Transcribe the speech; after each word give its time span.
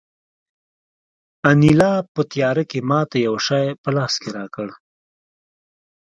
انیلا 1.49 1.93
په 2.13 2.21
تیاره 2.31 2.63
کې 2.69 2.79
ماته 2.89 3.17
یو 3.27 3.35
شی 3.47 3.65
په 3.81 3.89
لاس 3.95 4.13
کې 4.21 4.29
راکړ 4.37 4.69